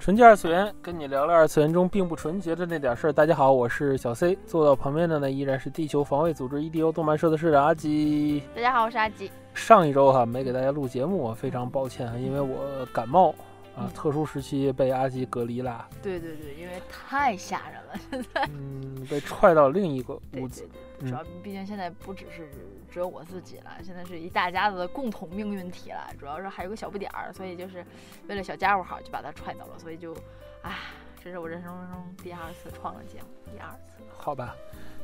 [0.00, 3.12] 纯洁二次元，跟你聊聊二次元中并不纯洁的那点事儿。
[3.12, 8.42] 大家好，我是小 C，坐到旁边的呢依然是地球防卫组织 EDO 动漫社的社长阿吉。
[8.54, 9.30] 大家好，我是阿吉。
[9.52, 12.56] 上一周哈没给大家录节目，非常抱歉啊，因为我
[12.94, 13.34] 感冒
[13.76, 15.88] 啊，特殊时期被阿基隔离啦。
[16.02, 18.48] 对对对，因为太吓人了，现在。
[18.52, 20.68] 嗯，被踹到另一个屋子。
[21.00, 22.50] 主要毕竟现在不只是
[22.90, 26.10] 只有我自己了，现在是一大家子的共同命运体了。
[26.18, 27.82] 主要是还有个小不点儿，所以就是
[28.28, 29.78] 为了小家伙好，就把他踹走了。
[29.78, 30.14] 所以就，
[30.60, 30.76] 唉，
[31.24, 34.02] 这是我人生中第二次创了节目，第二次。
[34.14, 34.54] 好吧，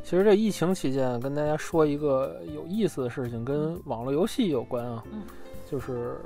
[0.03, 5.23] 其实这疫情期间跟大家说一个有意思的事情，跟网络游戏有关啊，嗯，
[5.65, 6.15] 就是《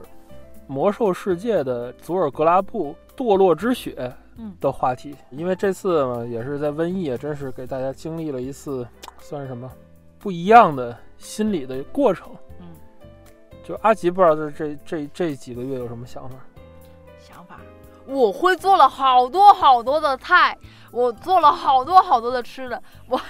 [0.70, 4.14] 魔兽世界》的祖尔格拉布堕落之血
[4.60, 5.16] 的话题。
[5.30, 8.86] 因为这次嘛，也是在瘟疫，真是给大家经历了一次。
[9.20, 9.70] 算是什么
[10.18, 12.32] 不一样的心理的过程？
[12.58, 12.66] 嗯，
[13.62, 16.36] 就阿吉不知道这这这这几个月有什么想法？
[17.18, 17.60] 想法，
[18.06, 20.56] 我会做了好多好多的菜，
[20.90, 23.20] 我做了好多好多的吃的，我，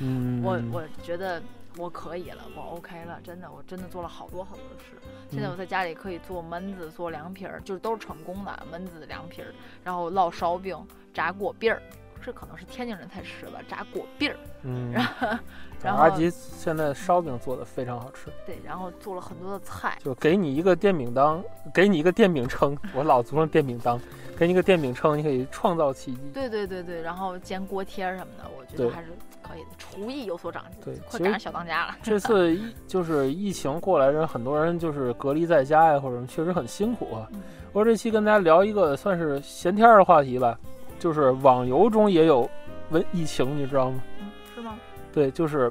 [0.00, 1.42] 嗯，我我觉得
[1.78, 4.96] 我可以了，我 OK 了，真的，我真的做了好多好多的吃。
[5.30, 10.76] 现在我在家里可以做焖子、做凉皮儿，就是都是成功的焖子、凉皮儿，然后烙烧饼、
[11.14, 11.80] 炸果篦儿。
[12.20, 14.36] 这可能是天津人才吃吧，炸果篦儿。
[14.62, 15.28] 嗯，然后，
[15.80, 18.28] 然后阿吉现在烧饼做的非常好吃。
[18.44, 19.96] 对，然后做了很多的菜。
[20.02, 21.40] 就给你一个电饼铛，
[21.72, 23.98] 给你一个电饼铛，我老祖宗电饼铛，
[24.36, 26.20] 给你一个电饼铛，你可以创造奇迹。
[26.34, 30.80] 对对对对，然后煎锅贴什么的，我觉得还是可以的，厨艺有所长进。
[30.84, 31.96] 对，快赶上小当家了。
[32.02, 37.28] 这次疫 就是疫情过来人，很多人就是隔离在家呀，或者什么确实很辛苦啊。
[37.72, 40.58] 我这期跟大家聊一个算是闲天的话题吧。
[40.98, 42.50] 就是网游中也有
[42.90, 44.02] 瘟疫情，你知道吗？
[44.20, 44.74] 嗯，是吗？
[45.12, 45.70] 对，就是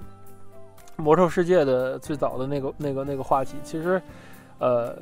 [0.96, 3.58] 魔兽世界的最早的那个、那个、那个话题。
[3.62, 4.02] 其实，
[4.58, 4.96] 呃，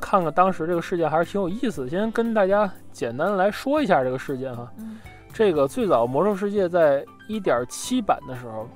[0.00, 1.88] 看看当时这个事件还是挺有意思的。
[1.88, 4.68] 先跟大家简单来说一下这个事件哈。
[4.78, 4.98] 嗯。
[5.32, 8.68] 这个最早魔兽世界在一点七版的时候，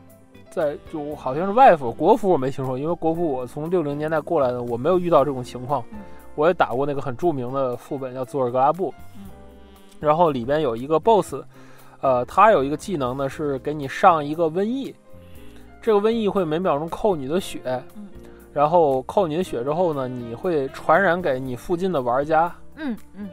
[0.50, 5.84] 在就好像是外服国服我没听说，因为国服我从六零年代过来的，我没有遇到这种情况。
[5.93, 5.99] 嗯。
[6.34, 8.93] 我也打过那个很著名的副本叫佐尔格拉布。
[9.17, 9.25] 嗯。
[10.00, 11.37] 然后里边有一个 BOSS，
[12.00, 14.94] 呃，他有一个技能呢，是给你上一个瘟疫，
[15.81, 17.61] 这个瘟疫会每秒钟扣你的血，
[17.94, 18.09] 嗯，
[18.53, 23.28] 然后扣你的血之后呢，你会传染给你附近的玩家，嗯嗯。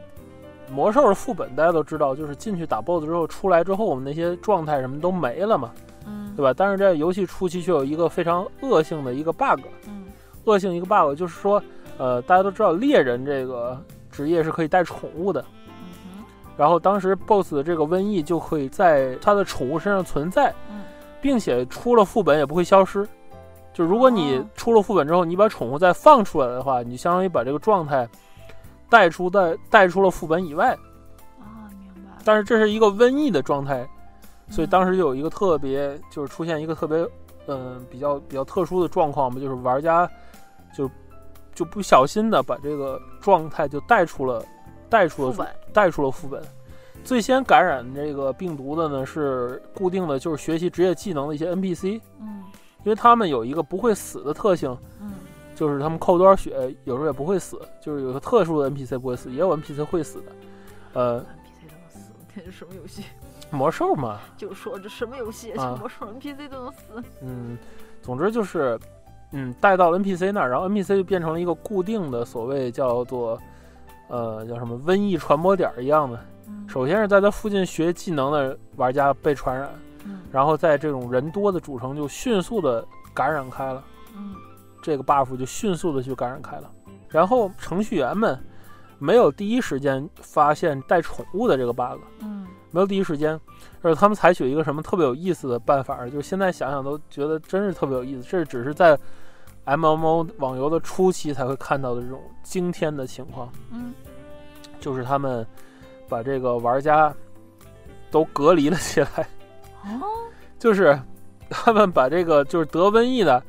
[0.70, 5.70] 魔兽的副本大家都知道，就是进去打 BOSS 之后出来之后，我们那些状态什么都没了嘛，
[6.06, 6.52] 嗯，对吧？
[6.56, 10.04] 但是在游戏初期却有一个非常恶性的一个 bug，嗯，
[10.44, 11.62] 恶性一个 bug 就是说，
[11.98, 13.78] 呃，大家都知道猎人这个
[14.10, 15.44] 职业是可以带宠物的。
[16.56, 20.82] 然后当时 BOSS 的这个瘟疫就可以在他的宠物身上存在，嗯，
[21.20, 23.06] 并且出了副本也不会消失。
[23.72, 28.08] 就如果你出了副本之后，你把宠物再放出来的话，你相当于把这个状态
[28.88, 30.72] 带出带带出了副本以外。
[31.40, 32.10] 啊，明白。
[32.24, 33.88] 但是这是一个瘟疫的状态，
[34.48, 37.06] 所以当时有一个特别，就是出现一个特别，
[37.46, 40.08] 嗯，比较比较特殊的状况嘛，就是玩家
[40.76, 40.90] 就
[41.54, 44.44] 就不小心的把这个状态就带出了。
[44.90, 46.40] 带出了带出了副本，
[47.02, 52.44] 最先感染这个病毒的呢是固定的，就是学习职业技能的一些 NPC，嗯，
[52.84, 55.14] 因为他们有一个不会死的特性，嗯，
[55.54, 60.32] 就是他们扣多少血，有时候也不会死，就是有个特殊的 NPC 不会死，也有 NPC 会死的，
[60.94, 63.04] 呃，NPC 都能死， 这是什么游戏？
[63.50, 67.56] 魔兽嘛， 就说这什么游戏，啊、魔兽 NPC 都能死，嗯，
[68.02, 68.78] 总之就是，
[69.32, 73.40] 嗯，带到了 NPC 那儿，然后 NPC 就变成了一个固定的所谓叫做。
[74.06, 76.20] 呃，叫什么瘟疫传播点一样的，
[76.68, 79.70] 首先是在他附近学技能的玩家被传染，
[80.30, 83.82] 然后在这种人多的主城就迅速的感染开了，
[84.14, 84.36] 嗯，
[84.84, 86.70] 这个 buff 就迅速的去感染开了，
[87.08, 88.38] 然后程序员们
[88.98, 93.40] 没有第一时间发现带宠物的这个 bug，嗯，没有第一时间，
[93.80, 98.98] 而且他们采取一个什么特别有意思的办法，就是现在想想都觉得真是特别有意思，这只是在。
[99.66, 103.94] M M O 网游的初期才会看到的这种惊天的情况，嗯，
[104.78, 105.46] 就是他们
[106.06, 107.10] 把这个玩家
[108.10, 109.26] 都隔离了起来，
[109.84, 110.04] 哦，
[110.58, 111.00] 就是
[111.48, 113.42] 他们把这个就是得瘟疫的，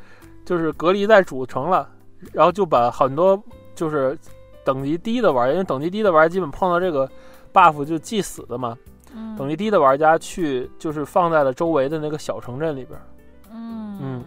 [0.45, 1.89] 就是隔离在主城了，
[2.31, 3.41] 然后就把很多
[3.73, 4.17] 就是
[4.63, 7.09] 等级低的玩家，因为等级低的玩家基本碰到这个
[7.51, 8.77] buff 就即死的嘛。
[9.17, 13.03] 嗯等级低的玩家去就是放在了周围的那个小城镇里边儿，
[13.51, 14.25] 嗯嗯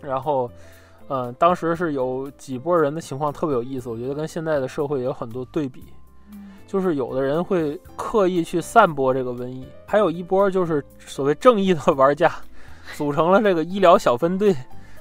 [0.00, 0.50] 然后，
[1.08, 5.84] 嗯，当时是有几波人的情况特别有意思，我觉得跟现在的社会也有很多对比。
[6.32, 12.32] 嗯就是有的人会刻意去散播这个瘟疫，还有一波就是所谓正义的玩家，
[12.94, 14.54] 组成了这个医疗小分队，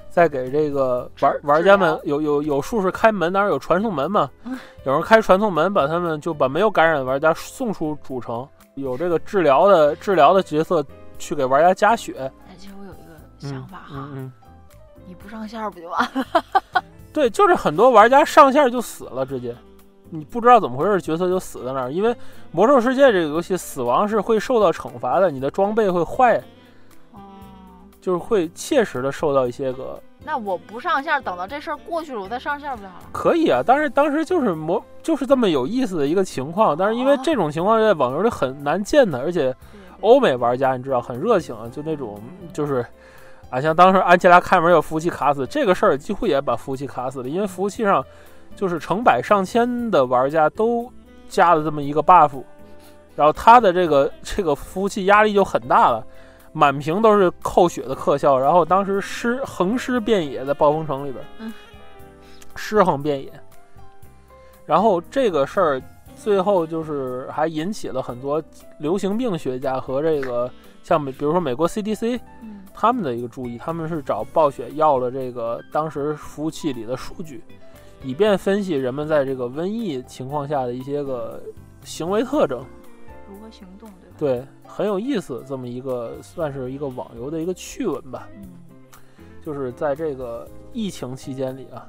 [0.09, 10.83] 在给这个玩治玩家们有有有术士开门，当然有传送门嘛嗯，有人开传送门，把他们就把没有感染的玩家送出主城，有这个治疗的治疗的角色
[11.17, 12.13] 去给玩家加血。
[12.47, 14.33] 哎，其实我有一个想法哈，嗯嗯，
[15.05, 16.83] 你不上线不就完了？
[17.13, 19.55] 对，就是很多玩家上线就死了，直接。
[20.11, 21.91] 你不知道怎么回事，角色就死在那儿。
[21.93, 22.11] 因为
[22.51, 26.43] 《魔兽世界》这个游戏，死亡是会受到惩罚的，你的装备会坏，哦，
[28.01, 30.01] 就是会切实的受到一些个。
[30.23, 33.05] 那我不上线，等到这事儿过去了，我再上线不就好了？
[33.11, 36.75] 可以啊，但是当时就是模，就是这么有意思的一个情况。
[36.77, 39.55] 但是因为这种情况在网游里很难见的，而且
[40.01, 42.21] 欧美玩家你知道很热情啊，就那种
[42.53, 42.85] 就是。
[43.51, 48.05] 啊，像当时安琪拉开门有服务器卡死这个事儿，几乎也把服务器卡死了，因为服务器上
[48.55, 50.87] 就是成百上千的玩家都
[51.27, 52.43] 加了这么一个 buff，
[53.15, 56.05] 然后他的这个这个服务器压力就很大了，
[56.51, 61.53] 满屏都是扣血的特效，然后当时尸横尸遍野在暴风城里边，嗯，
[62.55, 63.31] 尸横遍野，
[64.65, 65.81] 然后这个事儿
[66.15, 68.41] 最后就是还引起了很多
[68.79, 70.51] 流行病学家和这个
[70.83, 72.57] 像美，比如说美国 CDC 嗯。
[72.71, 77.43] 他们的一个注意，他们是找暴雪要了这个当时服务器里的数据，
[78.01, 81.43] 以便分析人们在这个瘟疫情况下的一些个
[81.83, 82.63] 行为特征。
[83.29, 88.27] 如何行动，对吧？，对，很有意思，这么一个算是一个网游的一个趣闻吧。
[88.35, 88.49] 嗯
[89.41, 91.87] 就是在这个疫情期间里啊，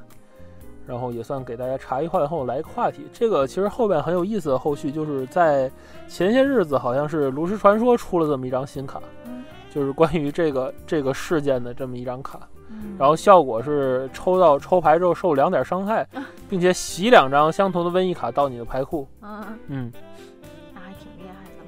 [0.86, 3.04] 然后也算给大家茶余饭后来一个话题。
[3.12, 5.70] 这个其实后边很有意思的后续，就是在
[6.08, 12.48] 前些日子好像是炉石传说出了这么一张新卡，嗯就是关于这个这个事件的这么一张卡。
[12.68, 16.06] 嗯，然后效果是抽到抽牌之后受两点伤害，
[16.48, 19.06] 并且洗两张相同的瘟疫卡到你的牌库。
[19.22, 19.92] 嗯，嗯。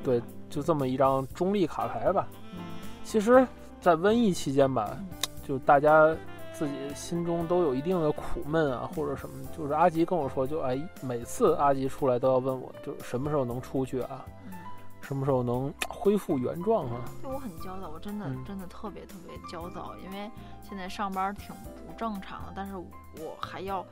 [0.05, 2.27] 对，就这么一张中立卡牌吧。
[2.53, 2.59] 嗯
[3.05, 3.47] 其实，
[3.81, 5.09] 在瘟疫期间吧嗯，
[5.43, 6.07] 就大家
[6.53, 9.35] 自己心中都有一定的苦闷啊，或者什么。
[9.57, 14.25] 就是阿吉跟我说，就哎，每次阿吉出来都要问我，就什么时候能出去啊？
[14.47, 14.53] 嗯，
[15.01, 17.01] 什么时候能恢复原状啊？
[17.21, 20.31] 对我很焦躁，我真的嗯真的特别特别焦躁，因为
[20.63, 21.49] 现在上班挺
[21.87, 23.85] 不正常的，但是我还要。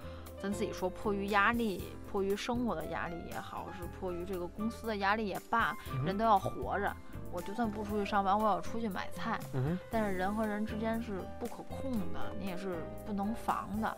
[0.43, 6.95] 咱自己说，迫于压力，迫于生活的压力也好，是迫于这个公司的压力也罢，嗯人都要活着。
[7.33, 9.39] 我就算不出去上班，我也要出去买菜。
[9.89, 13.97] 但是人和人之间是不可控的，你也是不能防的。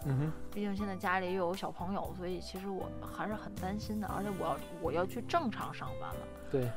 [0.52, 4.06] 毕竟现在家里又有小朋友，所以其实我还是很担心的。
[4.08, 6.26] 而且我要我要去正常上班了。
[6.50, 6.70] 对，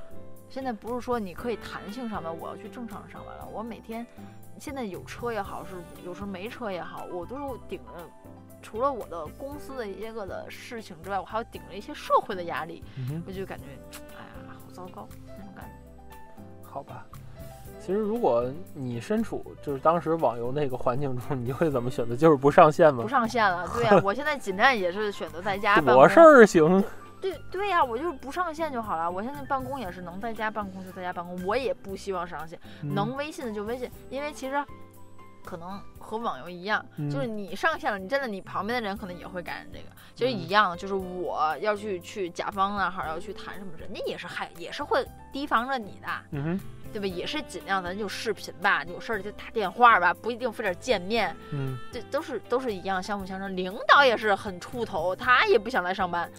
[0.48, 3.46] 现在不是说你可以弹性上班，我要去正常上班了。
[3.52, 4.08] 我每天
[4.58, 7.92] 现在有车也好，是有时候没车也好，我都是顶着。
[8.66, 13.22] 除了我的公司的一些个的事情之外，我还要顶着一些社会的压力，嗯。
[13.28, 13.66] 我就感觉，
[14.18, 16.18] 哎呀，好糟糕那种感觉。
[16.68, 17.06] 好吧，
[17.80, 22.16] 其实如果你身处就是当时网游那个环境中，你会怎么选择？
[22.16, 23.08] 就是不上线吗不？
[23.08, 25.98] 上线了，对呀、 我现在尽量也是选择在家办公。
[25.98, 26.84] 我事儿行，
[27.22, 29.10] 对对呀、我就是不上线就好了。
[29.10, 34.66] 我现在办公也是能在家办公就在家办公，我也不希望上线，嗯能微信的就微信，因为其实
[35.46, 39.86] 可能和网游一样，嗯就是你上线了，你站在你旁边的人可能也会感染这个，
[40.16, 46.08] 其实嗯一样，就是我要去去甲方那儿要去谈什么，人家也是害，也是会提防着你的。
[46.32, 46.60] 嗯哼，
[46.92, 47.08] 对吧？
[47.08, 53.56] 也是尽量咱就视频吧，有事儿就打电话吧，不一定非得见面，嗯，这都是都是一样，相辅相成。
[53.56, 56.30] 领导也是很出头，他也不想来上班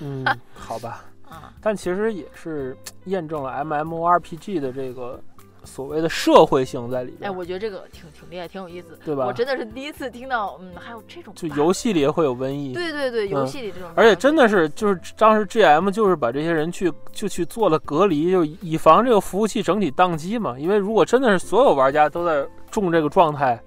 [0.00, 0.24] 嗯，
[0.54, 1.04] 好吧。
[1.28, 1.52] 啊。
[1.60, 2.76] 但其实也是
[3.06, 5.22] 验证了 MMORPG 的这个
[5.64, 9.26] 所谓的社会性在里哎，边，我觉得这个挺挺厉害，挺有意思，对吧？
[9.26, 12.72] 我真的是第一次听到，嗯，还有这种就游戏里也会有瘟疫。
[12.72, 20.58] 对对对，游嗯戏里这种而且真的是，就是当时 GM 就是把这些人去就去做了隔离，就以防这个服务器整体宕机嘛。
[20.58, 23.60] 因为如果真的是所有玩家都在中这个状态，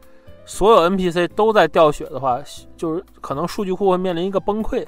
[0.45, 2.41] 所有 NPC 都在掉血的话，
[2.75, 4.86] 就是可能数据库会面临一个崩溃。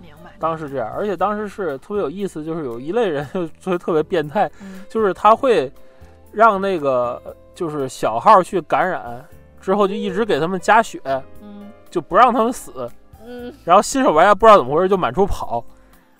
[0.00, 4.82] 明白，当时这样，而且当时是特别有意思，就是有一类人就就特别变态，嗯。
[4.88, 5.70] 就是他会
[6.36, 7.20] 让那个
[7.54, 9.26] 就是小号去感染
[9.58, 11.00] 之后，就一直给他们加血，
[11.40, 11.72] 嗯。
[11.88, 12.86] 就不让他们死。
[13.24, 15.64] 嗯，然后新手玩家不知道怎么回事就满处跑，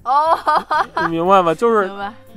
[0.04, 0.38] 哦，
[1.02, 1.52] 你明白吗？
[1.54, 1.90] 就是，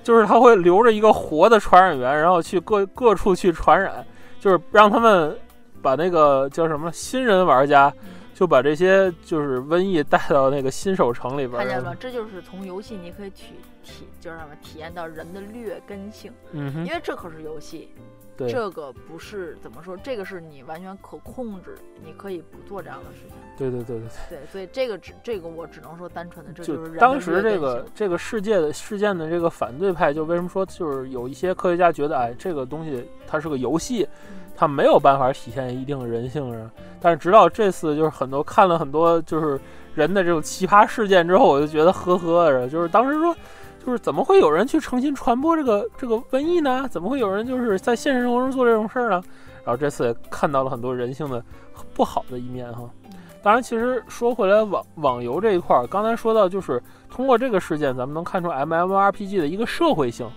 [0.03, 4.05] 就是他会留着一个活的传染源，然后去各各处去传染，
[4.41, 5.38] 就是让他们
[5.81, 7.93] 把那个叫什么新人玩家
[8.39, 11.58] 就把这些就是瘟疫带到那个新手城里边儿。
[11.58, 11.98] 看见了吗？
[12.00, 13.48] 这就是从游戏你可以体
[13.84, 17.89] 体就是什么体验到人的劣根性，嗯哼因，为这可是游戏，
[18.38, 23.36] 对，这个不是怎么说，这个是你完全可控制，你可以不做这样的事情。
[23.58, 34.08] 对对对对对，所以这个只这个我只能说单纯的这就，是人的当时这个这个世界的事件的这个反对派，就为什么说就是有一些科学家觉得，哎，这个东西它是个游戏，
[34.59, 36.69] 它没有办法体现一定的人性上。
[36.99, 39.59] 但是直到这次，就是很多看了很多就是
[39.95, 43.33] 人的这种奇葩事件之后，我就觉得呵呵的，就是当时说。
[43.85, 46.85] 就是怎么会有人去诚心传播这个这个瘟疫呢？
[46.91, 49.23] 怎么会有人就是在现实生活中做这种事儿呢？
[49.63, 51.41] 然后这次也看到了很多人性的
[51.93, 52.83] 不好的一面哈。
[53.41, 60.29] 当然，其实说回来网网游这一块儿，刚才说到就是通过这个事件，咱们能看出 MMORPG 的一个社会性。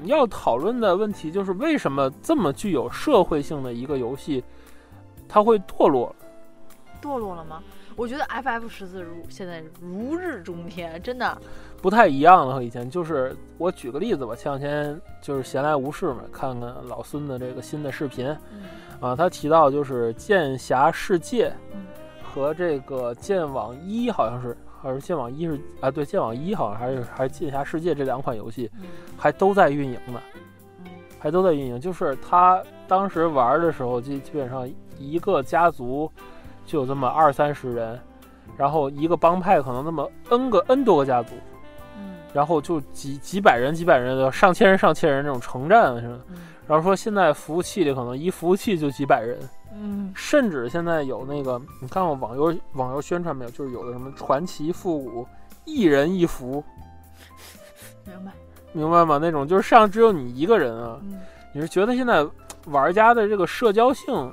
[0.00, 4.42] 你要讨论的问题就是为什么这么具有社会性的一个游戏，
[5.28, 6.14] 它会堕落？
[7.02, 7.62] 堕落了吗？
[7.94, 11.38] 我觉得 FF 十四如现在如日中天，真的。
[11.80, 12.90] 不太一样了和以前。
[12.90, 18.62] 就是我举个例子吧，前两天就是闲来无事嘛，看看老孙的这个新的视频嗯
[19.00, 21.86] 啊，他提到就是《剑侠世界嗯》
[22.26, 24.54] 和这个《剑网一》，好像是
[24.86, 30.20] 还是《剑网一》是啊，对，《剑网一》好像还是还是《剑侠世界》这两款游戏嗯还都在运营呢。
[30.84, 31.80] 嗯还都在运营。
[31.80, 36.10] 就是他当时玩的时候，基基本上一个家族
[36.64, 37.98] 就有这么二三十人，
[38.56, 41.34] 然后一个帮派可能那么 n 个 n 多个家族，
[41.98, 46.18] 嗯然后就几几百人、几百人的上千人、上千人这种城战是吧？
[46.28, 46.36] 嗯
[46.68, 49.38] 然后说现在服务器里可能一服务器就几百人，
[49.78, 53.50] 嗯甚至现在有那个你看过网游网游宣传没有？
[53.50, 55.26] 就是有的什么传奇复古，
[55.64, 56.64] 一人一服，
[58.04, 58.32] 明白。
[58.72, 59.18] 明白吗？
[59.20, 60.98] 那种就是上只有你一个人啊。
[61.02, 61.20] 嗯
[61.52, 62.22] 你是觉得现在
[62.66, 64.32] 玩家的这个社交性，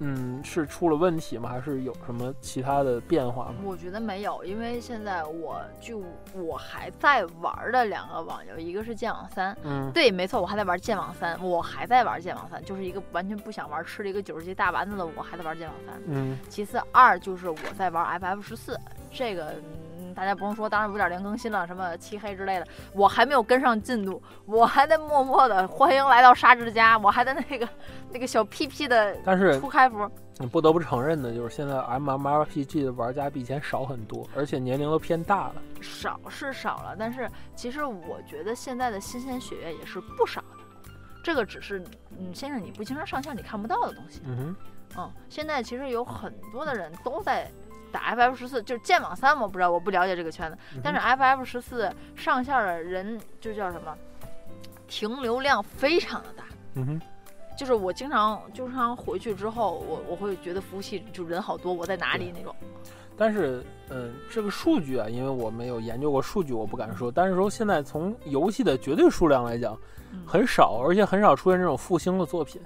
[0.00, 1.48] 嗯，是出了问题吗？
[1.48, 3.54] 还是有什么其他的变化吗？
[3.64, 6.02] 我觉得没有，因为现在我就
[6.34, 15.94] 我还在玩的两个网游，一个是剑网三，嗯，对，没错，我还在玩剑网三，我还在玩剑网三，就是一个完全不想玩，吃了一个九十级大丸子的我还在玩剑网三。
[16.06, 18.78] 嗯，其次二就是我在玩 FF 十四，
[19.10, 19.62] 这个嗯
[20.14, 27.68] 大家不用说，当然五点零更新了，什么漆黑之类的，我还没有跟上进度，我还在默默的欢迎来到沙之家，我还在那个
[28.10, 30.08] 那个小屁屁的但是初开服。
[30.38, 35.54] 你不得不承认的就是，现在 MMORPG 的玩家比以前少很多，而且年龄都偏大了。
[35.80, 40.46] 少是少了，但是其实我觉得现在的新鲜血液也是不少的。
[41.22, 41.82] 这个只是
[42.18, 44.22] 嗯，先生你不经常上线，你看不到的东西。
[44.24, 44.56] 嗯哼，
[44.98, 47.48] 嗯，现在其实有很多的人都在
[47.94, 50.58] 打 FF 十四，就是剑网三，我不知道，我不了解这个圈子。
[50.74, 53.96] 嗯但是 FF 十四上线的人就叫什么，
[54.88, 56.42] 停留量非常的大。
[56.74, 57.00] 嗯哼，
[57.56, 62.52] 就是我经常经常回去之后，我我会觉得服务器就人好多，我在哪里那种。
[63.16, 67.12] 但是，嗯，这个数据啊，因为我没有研究过数据，我不敢说。
[67.12, 69.78] 但是说现在从游戏的绝对数量来讲，
[70.12, 72.60] 嗯很少，而且很少出现这种复兴的作品，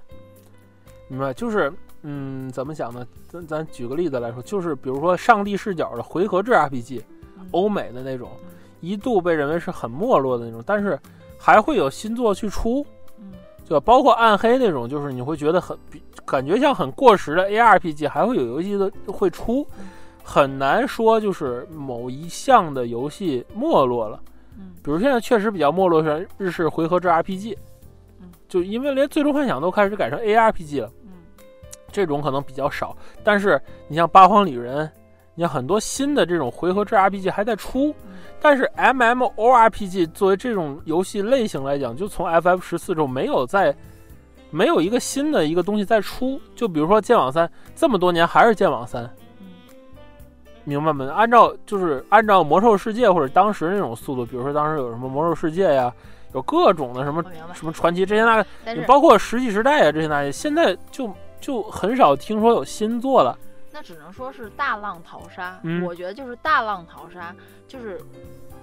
[1.06, 1.34] 明白？
[1.34, 1.70] 就是，
[2.02, 3.06] 嗯，怎么讲呢？
[3.28, 7.02] 咱咱举个例子来说，就是比如说上帝视角的回合制 RPG，
[7.38, 8.50] 嗯欧美的那种嗯，
[8.80, 10.98] 一度被认为是很没落的那种，但是
[11.38, 12.86] 还会有新作去出，
[13.18, 13.32] 嗯
[13.66, 13.80] 对吧？
[13.84, 19.66] 包括暗黑那种，就是你会觉得很比感觉像很过时的 ARPG，还会有游戏的会出，
[20.22, 24.20] 很难说就是某一项的游戏没落了。
[24.58, 27.56] 嗯比如现在确实比较没落是日式回合制 RPG，
[28.20, 30.97] 嗯就因为连最终幻想都开始改成 ARPG 了，嗯
[31.98, 32.96] 这种可能比较少。
[33.24, 34.88] 但是你像八荒旅人，
[35.34, 43.74] 你像很多新的这种回合制 RPG 还在出，嗯但是 MMORPG 作为这种游戏类型来讲，就从 FF 十四之后没有在
[44.50, 46.40] 没有一个新的一个东西再出。
[46.54, 49.02] 就比如说剑网三，这么多年还是剑网三，
[49.40, 49.46] 嗯
[50.62, 51.12] 明白吗？
[51.12, 55.92] 按照就是按照魔兽世界或者当时那种速度，比如说当时有什么魔兽世界呀，
[56.32, 57.24] 有各种的什么。
[57.54, 58.44] 什么传奇这些那
[58.86, 63.38] 包括石器时代啊这些那些，现在就就很少听说有新作了。
[63.70, 65.58] 那只能说是大浪淘沙。
[65.62, 67.34] 嗯我觉得就是大浪淘沙，
[67.66, 68.00] 就是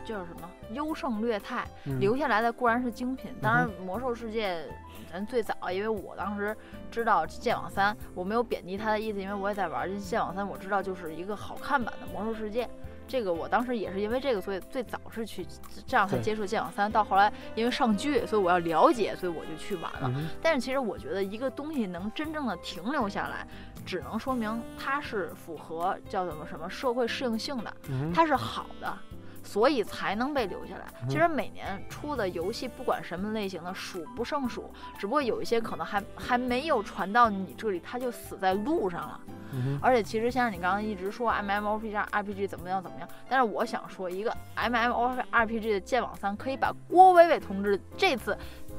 [0.03, 3.33] 就是什么优胜劣汰，嗯留下来的固然是精品。
[3.41, 4.65] 当然，魔兽世界
[5.11, 6.55] 咱最早，因为我当时
[6.91, 12.67] 知道剑网三，我没有贬低它的意思，因为我也在玩剑网三，我知道就是一个好看版的魔兽世界。
[13.07, 15.45] 这个我当时也是因为这个，所以最早是去
[15.85, 16.91] 这样才接触剑网三。
[16.91, 20.11] 到后来因为上剧，所以我要了解，所以我就去玩了。
[20.15, 23.47] 嗯但是其实我觉得一个东西能真正的停留下来，
[23.85, 28.97] 只能说明它是符合叫什么什么社会适应性的，嗯它是好的。
[29.45, 30.85] 所以才能被留下来。
[31.01, 39.21] 嗯其实每年出的游戏，不管什么类型的，数不胜数，只不过有一些可能还还没有传到你这里，它就死在路上了。
[39.53, 48.35] 嗯，而且其实像你刚刚一直说 MMORPG RPG 怎么样怎么样，但是我想说，一个 MMORPG 的剑网三可以把郭伟伟同志这次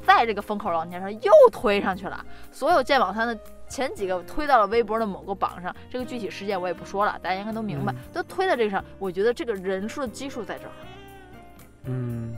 [0.06, 3.36] 在这个风口浪尖上又推上去了，所有剑网三的
[3.68, 8.82] 前几个推到了微博的某个榜上，这个具体事件我也不说了，大家应该都明白，嗯都推到这个上。
[9.00, 10.72] 我觉得这个人数的基数在这儿，
[11.84, 12.34] 嗯，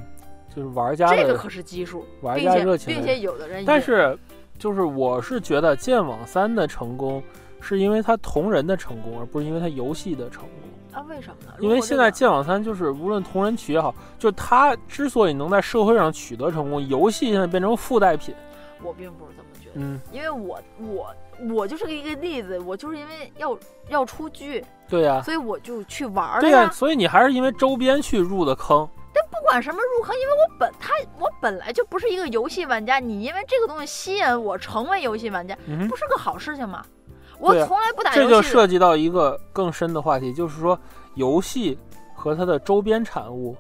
[0.49, 4.19] 就是玩家这个可是基数，玩家热情并且有的人也，但是，
[4.59, 7.23] 就是我是觉得剑网三的成功，
[7.61, 10.51] 是因为它同人的成功，而不是因为它游戏的成功。
[10.99, 11.53] 啊，为什么呢？
[11.61, 18.35] 因为现在剑网三就是无论同人曲也好，就它之所以能在社会上取得成功，游戏现在变成附带品。
[18.83, 19.75] 我并不是这么觉得。
[19.75, 21.15] 嗯，因为我我
[21.55, 23.57] 我就是一个例子，我就是因为要
[23.89, 26.71] 要出剧，对呀、所以我就去玩儿对呀、了呀。
[26.73, 28.89] 所以你还是因为周边去入的坑。
[29.15, 36.85] 但不管什么入坑，因为我本他我本来就不是一个游戏玩家，你因为这个东西吸引我成为游戏玩家，嗯不是个好事情吗？
[37.39, 40.79] 我从来不打这就游戏的，涉及到一个更深的话题，就是说
[41.15, 41.79] 游戏
[42.15, 43.57] 和它的周边产物，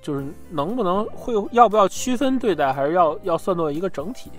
[0.00, 4.30] 就是能不能会要不要区分对待，还是要要算作一个整体？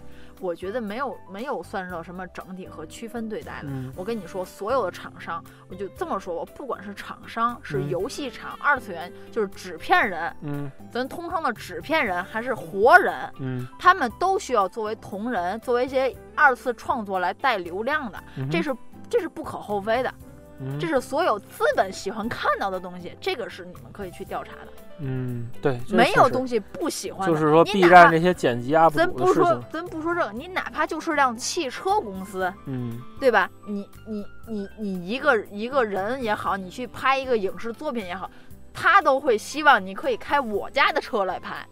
[0.41, 3.69] 我觉得没有没有算到什么整体和区分对待的。
[3.69, 3.93] 嗯。
[3.95, 7.89] 我跟你说，所有的厂商，我就这么说，我不管是厂商，是嗯。
[7.89, 10.71] 游戏厂、二次元，就是纸片人，嗯。
[10.91, 18.75] 咱通称的纸片人，还是活人，嗯，他们都需要作为同人，作为一些二次创作来带流量的，嗯这是
[19.09, 20.13] 这是不可厚非的，
[20.61, 24.67] 嗯这是所有资本喜欢看到的东西，这个是你们可以去调查的。
[25.03, 33.49] 嗯对，没有东西不喜欢的，就是说 B 站这些剪辑 UP 咱不说咱不说这个，你哪怕就是辆汽车公司，嗯对吧？
[33.65, 38.29] 你你你你一个一个人也好，你去拍一个影视作品也好，
[38.71, 41.65] 他都会希望你可以开我家的车来拍。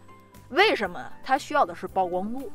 [0.50, 1.00] 为什么？
[1.24, 2.52] 他需要的是曝光度，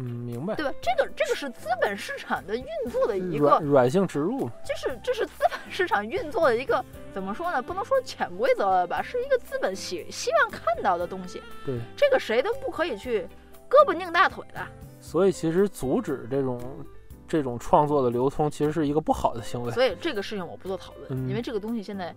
[0.00, 0.54] 嗯，明白。
[0.54, 0.72] 对吧？
[0.80, 7.60] 这个这个是资本市场的运作的一个软，软性植入嘛，这是这是资本市场运作的一个怎么说呢？
[7.60, 11.42] 不能说潜规则了吧，是一个资本希希望看到的东西。
[11.64, 13.28] 对，这个谁都不可以去
[13.68, 14.60] 胳膊拧大腿的。
[15.00, 16.60] 所以其实阻止这种
[17.28, 19.70] 这种创作的流通，其实是一个不好的行为。
[19.70, 22.14] 所以这个事情我不做讨论，嗯因为这个东西现在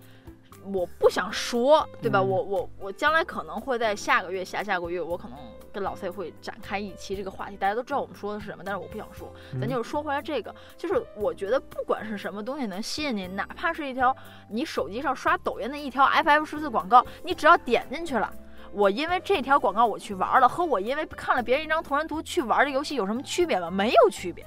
[0.71, 2.19] 我不想说，对吧？
[2.19, 5.37] 嗯我我我将来可能会在下个月、下下个月，我可能
[5.71, 7.57] 跟老 C 会展开一期这个话题。
[7.57, 9.33] 大家都知道我们说的是什么，但是我不想说。
[9.59, 14.15] 咱嗯就是说回来这个，就是我觉得不管是什么东西能吸引你，哪怕是一条
[14.49, 18.31] 你手机上刷抖音的一条 FF 十四广告，你只要点进去了。
[18.71, 23.69] 我因为这条广告我去玩了，和我因为看了别人一张同人图去玩这游戏有什么区别吗？
[23.69, 24.45] 没有区别。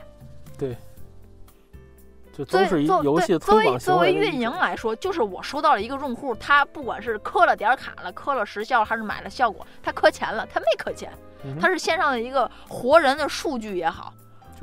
[2.36, 11.10] 就作为都是一作对游戏作为作推广行为运营来说，就是我收到了一个用户，他不管是磕了点卡了，磕了时效，还是买了效果，他磕钱了，他没磕钱，
[11.44, 14.12] 嗯他是线上的一个活人的数据也好，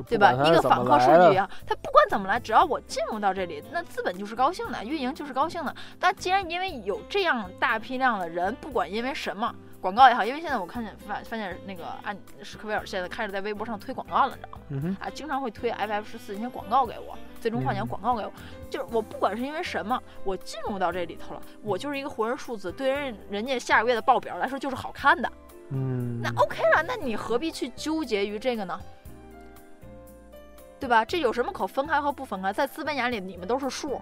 [0.07, 0.33] 对吧？
[0.45, 5.75] 一个访客数据也好，他不管怎么来，只要我进入到这里，那资本就是高兴的，运营就是高兴的。
[5.99, 9.53] 但既然因为有这样大批量的人，不管因为什么。
[9.83, 14.57] 广告也好，因为现在我看见发发现那个按史克威尔现在开始在微博上推广告了，你知道吗？
[14.69, 18.31] 嗯，啊，经常会推 FF 十四那些广告给我，最终幻想嗯广告给我，
[18.69, 25.29] 就是我不管是因为什么，我进入到这里头了，我就是一个活人数字，对人人家下个月的报表来说就是好看的，
[25.71, 28.79] 嗯，那 OK 了，那你何必去纠结于这个呢？
[30.79, 31.03] 对吧？
[31.03, 32.53] 这有什么可分开和不分开？
[32.53, 34.01] 在资本眼里，你们都是数，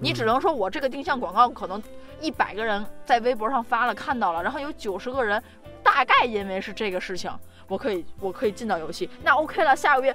[0.00, 1.82] 你只嗯能说我这个定向广告可能
[2.20, 5.42] 一百个人在微博上发了看到了，然后有九十个人
[5.82, 7.30] 大概因为是这个事情，
[7.66, 10.14] 我可以我可以进到游戏，那 OK 了，下个月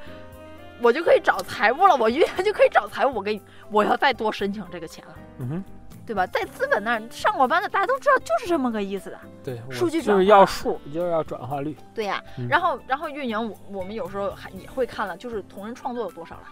[0.81, 5.63] 我就可以找财务了，我运营就可以找财务，我给你我要再多申请这个钱了，嗯哼，
[6.05, 6.25] 对吧？
[6.27, 9.19] 在资本那儿上过班的大家都知道就是这么个意思的。
[9.43, 11.77] 对，数据就是要数，就是要转化率。
[11.93, 16.43] 对呀、嗯然后然后运营我我们有时候还也会看了，就是同人创作有多少了。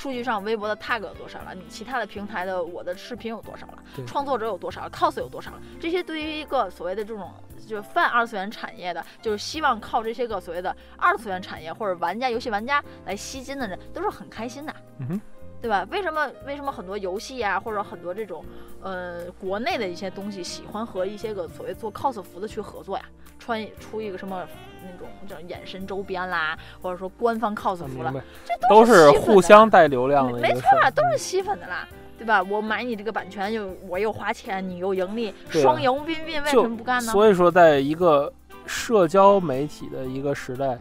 [0.00, 1.54] 数据上，微博的 tag 有多少了？
[1.54, 3.82] 你其他的平台的我的视频有多少了？
[4.06, 5.60] 创作者有多少了？cos 有多少了？
[5.78, 7.30] 这些对于一个所谓的这种
[7.66, 14.74] 就是泛二次元产业的，就是希望靠这些个所谓的二次元产业或者玩家、游戏玩家来吸金的人，都是很开心的。
[15.00, 15.20] 嗯哼，
[15.60, 15.86] 对吧？
[15.90, 18.44] 为什么为什么很多游戏啊，或者很多这种
[18.82, 23.04] 呃国内的一些东西，喜欢和一些个所谓做 cos 服的去合作呀？
[23.38, 24.46] 穿出一个什么
[24.82, 28.12] 那种叫衍生周边啦，或者说官方 cos 服了，
[28.44, 30.90] 这都是互相带流量的一没错啊。
[30.90, 31.88] 都是吸粉的啦。
[32.18, 32.42] 对吧？
[32.42, 37.10] 我买你这个版权，又我又花钱，你又盈利，双赢 win win，为什么不干呢？
[37.10, 38.30] 所以说，在一个
[38.66, 40.78] 社交媒体的一个时代，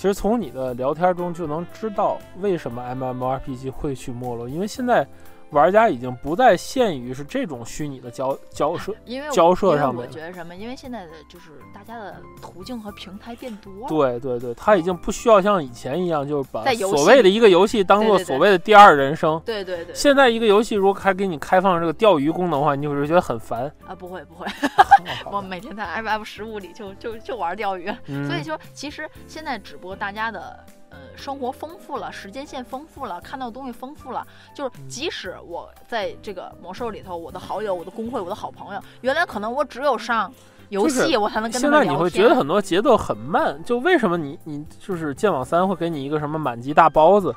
[0.00, 5.06] 其实从你的聊天中就能知道为什么 MMORPG 会去没落，因为现在
[5.50, 10.54] 玩家已经不再限于是这种虚拟的交交涉，因为我交涉上面我觉得什么？
[10.54, 13.88] 因为现在的就是大家的途径和平台变多了。
[13.88, 19.40] 对对对，他已经不需要像以前一样，就是把所谓的一个游戏当做所谓的第二人生。
[19.44, 23.70] 对对对现在一个游戏如果还给你开放这个钓鱼功能的话，你就会觉得很烦。
[23.86, 24.46] 啊，不会不会，
[25.30, 27.92] 我每天在 FF 十五里就就就玩钓鱼。
[28.06, 34.26] 嗯所以说，其实现在只不过大家的呃生活丰富了，时间线丰富了，看到的东西丰富了。
[34.54, 40.32] 就是嗯即使我在这个魔兽里头，我的好友、我的工会、我的好朋友，原来可能我只有上
[40.68, 41.88] 游戏我才能跟他现们聊天。
[41.88, 47.30] 在你会觉得很多节奏很慢，就为什么你你就是剑网三会给你一个什么满级大包子，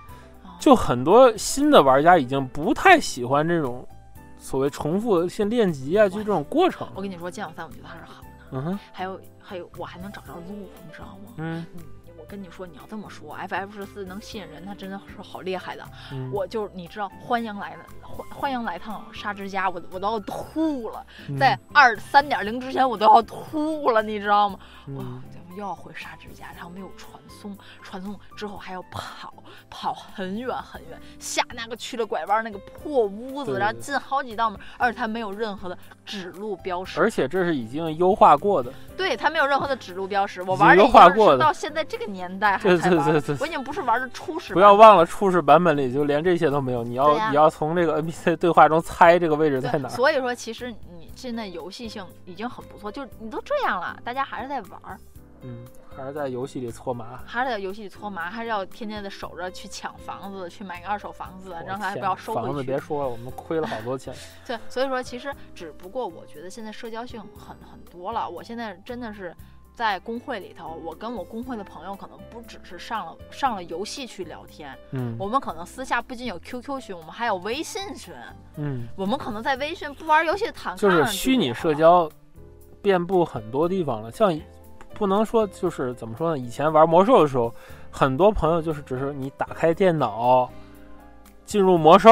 [0.44, 3.86] 啊就很多新的玩家已经不太喜欢这种
[4.38, 6.88] 所谓重复性练级啊，就这种过程。
[6.96, 11.34] 我跟你说，剑网三我觉得还是好的，嗯哼，还有还有我还能找着路，你知道吗？
[11.38, 11.82] 嗯嗯，
[12.24, 15.84] 我跟你说，你要这么说，FF 十四能吸引人，它真的是好厉害的。
[16.14, 21.36] 嗯，我就是你知道，欢迎来的，欢欢迎来趟沙之家，我我都要吐了，嗯。
[21.38, 24.58] 在二三点零之前我都要吐了，你知道吗？
[24.96, 29.34] 哇嗯，咱们又要回沙之家，然后没有传送，传送之后还要跑，
[29.70, 38.72] 跑很远很远，下那个去了拐弯那个破屋子，然后进好几道门，而且它没有任何的指路标识，而且这是已经优化过的，
[39.14, 40.42] 对，它没有任何的指路标识。
[40.42, 49.92] 我玩的优化过的是到现在这个年代还玩的，对对对我已经不是玩的初始，不要忘了初始版本里就连这些都没有，你要你要从这个 NPC 对话中猜这个位置在哪儿。
[49.92, 55.00] 所以说，其实你现在游戏性已经很不错，就是你都这样了，大家还是在玩儿，
[55.44, 57.22] 嗯，还是在游戏里搓麻。
[57.26, 62.64] 还是在游戏里搓麻，还是要天天的守着去抢房子，去买个二手房子，让他还不要收房子。
[62.64, 64.14] 别说了，我们亏了好多钱。
[64.46, 68.30] 对，所以说其实只不过我觉得现在社交性很很多了。
[68.30, 69.36] 我现在真的是
[69.76, 78.14] 在工会里头，我跟我工会的朋友可能不只是上了上了游戏去聊天，嗯我们可能私下不仅有 QQ 群，我们还有微信群。
[78.56, 82.10] 嗯，我们可能在微信不玩游戏坦就是虚拟社交
[82.84, 84.12] 遍布很多地方了。
[84.12, 84.32] 像
[84.96, 86.38] 不能说就是怎么说呢？
[86.38, 87.54] 以前玩魔兽的时候，
[87.92, 90.50] 很多朋友就是只是你打开电脑
[91.46, 92.10] 进入魔兽。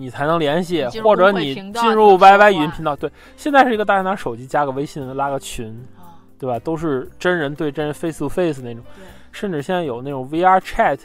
[0.00, 2.94] 你才能联系或者你进入 YY 语音频道。
[2.94, 5.66] 对，现在是一个大家拿手机加个微信拉个群，
[5.96, 6.56] 啊，对吧？
[6.60, 8.84] 都是真人对真人 face to face 那种，
[9.32, 11.00] 甚至现在有那种 VR chat，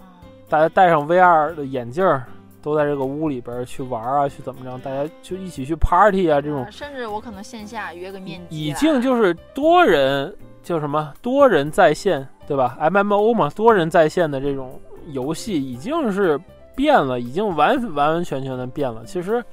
[0.00, 0.16] 啊。
[0.48, 2.24] 大家戴上 VR 的眼镜儿，
[2.62, 16.40] 都在这个屋里边去玩啊，去怎么着，大家就一起去 party 啊，这种啊甚至我可能线下约个面基已经就是多人叫什么多人在线，对吧？MMO 嘛，多人在线的这种游戏已经是
[16.76, 19.04] 变了，已经完完完全全的变了。
[19.04, 19.44] 其实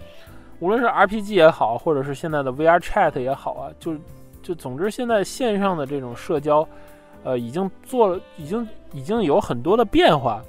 [0.60, 3.96] 无论是 RPG 也好，或者是现在的 VR chat 也好啊，就
[4.44, 6.68] 就总之现在线上的这种社交，
[7.24, 10.44] 呃，已经做了，已经已经有很多的变化。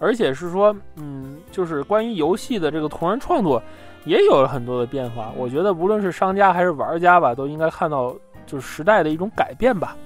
[0.00, 3.62] 而且是说，嗯，就是关于游戏的这个同人创作，
[4.04, 5.30] 也有了很多的变化。
[5.36, 9.96] 我觉得无论是商家还是玩家吧，都应该看到就是时代的一种改变吧。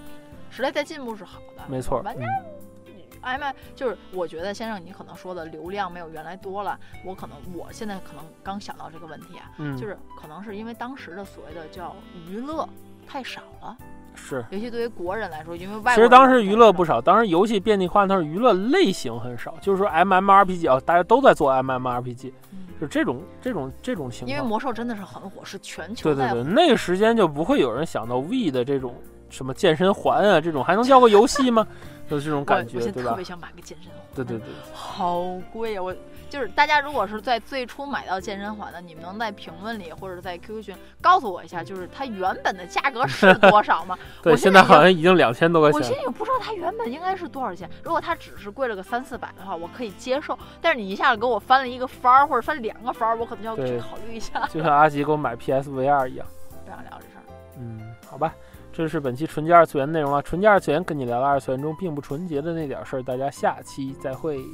[0.51, 2.27] 时代在进步是好的，没错，玩家
[2.87, 11.95] 嗯，哎妈，就是我觉得先生你可能说的流量没有原来多了，我可能我现在可能刚想到这个问题啊，嗯，就是可能是因为当时的所谓的叫
[12.29, 12.69] 娱乐
[13.07, 13.77] 太少了，
[14.15, 14.45] 是。
[14.51, 24.31] 尤其对于国人来说，因为外其实当时娱乐不少，当时游戏遍地花，但是娱乐类型很少，就是说 MMORPG 啊，大家都在做 MMORPG，嗯就这种这种这种情况。
[24.31, 28.95] 因为魔兽真的是很火，是全球对对对，那个时间就不会有人想到 V 的这种
[29.35, 31.67] 什么健身环啊，这种还能叫个游戏吗？
[32.09, 33.25] 就这种感觉，对吧我现在特别？
[33.25, 35.83] 想买个健身环，对对对，好贵啊！
[35.83, 35.97] 我
[36.29, 43.99] 就是大家如果是在最初买到健身环的，你们能在评论里或者在 QQ 群告诉我一下，就是它原本的价格是多少吗？
[44.23, 45.81] 对，我现在好像已经两千多块钱。
[45.81, 47.69] 我现在也不知道它原本应该是多少钱。
[47.83, 50.39] 如果它只是贵了个三四百的话，我可以接受。
[50.61, 54.47] 但是你一下子给我翻了一个番儿，或者翻两个番儿，我可能就要去考虑一下。
[54.53, 56.27] 就像阿吉给我买 PSVR 一样。
[56.67, 57.25] 不想聊这事儿。
[57.59, 58.35] 嗯，好吧，
[58.77, 60.21] 这是本期纯洁二次元内容了。
[60.21, 64.45] 纯洁二次元跟你聊了二次元中并不纯洁的那点事儿，大家下期再会。